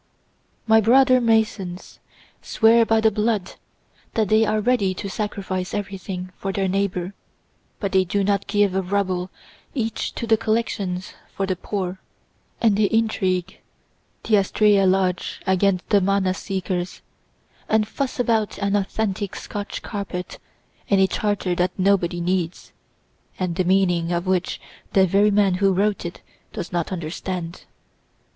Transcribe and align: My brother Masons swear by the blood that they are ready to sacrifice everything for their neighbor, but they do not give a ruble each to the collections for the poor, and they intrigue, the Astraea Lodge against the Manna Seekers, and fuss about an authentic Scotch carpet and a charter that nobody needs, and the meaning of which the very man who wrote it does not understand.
My 0.65 0.81
brother 0.81 1.21
Masons 1.21 1.99
swear 2.41 2.87
by 2.87 3.01
the 3.01 3.11
blood 3.11 3.53
that 4.15 4.29
they 4.29 4.45
are 4.45 4.59
ready 4.59 4.95
to 4.95 5.07
sacrifice 5.07 5.75
everything 5.75 6.31
for 6.39 6.51
their 6.51 6.67
neighbor, 6.67 7.13
but 7.79 7.91
they 7.91 8.03
do 8.03 8.23
not 8.23 8.47
give 8.47 8.73
a 8.73 8.81
ruble 8.81 9.29
each 9.75 10.15
to 10.15 10.25
the 10.25 10.37
collections 10.37 11.13
for 11.31 11.45
the 11.45 11.55
poor, 11.55 11.99
and 12.59 12.75
they 12.77 12.85
intrigue, 12.85 13.59
the 14.23 14.37
Astraea 14.37 14.87
Lodge 14.87 15.39
against 15.45 15.87
the 15.89 16.01
Manna 16.01 16.33
Seekers, 16.33 17.01
and 17.69 17.87
fuss 17.87 18.19
about 18.19 18.57
an 18.57 18.75
authentic 18.75 19.35
Scotch 19.35 19.83
carpet 19.83 20.39
and 20.89 20.99
a 20.99 21.05
charter 21.05 21.53
that 21.53 21.77
nobody 21.77 22.19
needs, 22.21 22.73
and 23.37 23.55
the 23.55 23.63
meaning 23.65 24.11
of 24.11 24.25
which 24.25 24.59
the 24.93 25.05
very 25.05 25.29
man 25.29 25.53
who 25.61 25.71
wrote 25.71 26.05
it 26.05 26.21
does 26.53 26.71
not 26.71 26.91
understand. 26.91 27.65